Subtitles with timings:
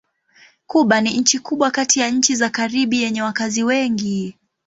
[0.67, 4.35] Kuba ni nchi kubwa kati ya nchi za Karibi yenye wakazi wengi.